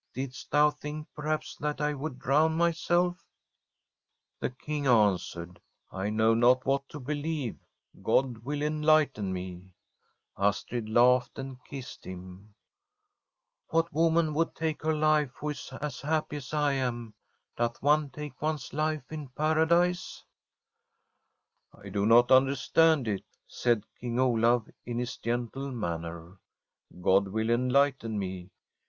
* 0.11 0.13
Didst 0.15 0.49
thou 0.49 0.71
think, 0.71 1.07
perhaps, 1.13 1.55
that 1.57 1.79
I 1.79 1.93
would 1.93 2.17
drown 2.17 2.55
myself?' 2.57 3.23
The 4.41 4.49
King 4.49 4.87
answered: 4.87 5.59
From 5.59 5.59
a 5.59 5.59
SWEDISH 5.59 5.91
HOMESTEAD' 5.91 5.91
I 5.91 6.09
know 6.09 6.33
not 6.33 6.65
what 6.65 6.89
to 6.89 6.99
believe; 6.99 7.59
God 8.01 8.39
will 8.39 8.63
en 8.63 8.81
lighten 8.81 9.31
me.' 9.31 9.69
Astrid 10.39 10.89
laughed 10.89 11.37
and 11.37 11.63
kissed 11.65 12.03
him.' 12.03 12.55
What 13.69 13.93
woman 13.93 14.33
would 14.33 14.55
take 14.55 14.81
her 14.81 14.95
life 14.95 15.33
who 15.35 15.49
is 15.49 15.71
as 15.79 16.01
happy 16.01 16.37
as 16.37 16.51
I 16.51 16.73
am? 16.73 17.13
Doth 17.55 17.79
one 17.83 18.09
take 18.09 18.41
one's 18.41 18.73
life 18.73 19.11
in 19.11 19.27
Paradise?'' 19.27 20.23
I 21.83 21.89
do 21.89 22.07
not 22.07 22.31
understand 22.31 23.07
it/ 23.07 23.23
said 23.45 23.85
King 23.99 24.19
Olaf, 24.19 24.63
in 24.83 24.97
his 24.97 25.17
gentle 25.17 25.69
manner. 25.71 26.39
* 26.67 27.01
God 27.03 27.27
will 27.27 27.51
enlighten 27.51 28.17
me. 28.17 28.49